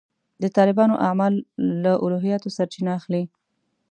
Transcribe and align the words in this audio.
د 0.41 0.43
طالبانو 0.57 0.95
اعمال 1.07 1.33
له 1.83 1.93
الهیاتو 2.05 2.53
سرچینه 2.57 2.91
اخلي. 2.99 3.23